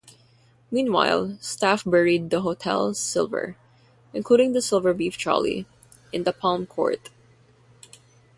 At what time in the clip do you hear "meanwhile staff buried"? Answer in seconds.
0.71-2.31